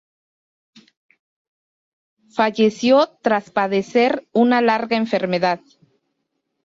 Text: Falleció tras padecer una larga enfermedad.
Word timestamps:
Falleció 2.33 3.05
tras 3.21 3.51
padecer 3.51 4.27
una 4.33 4.59
larga 4.63 4.97
enfermedad. 4.97 5.59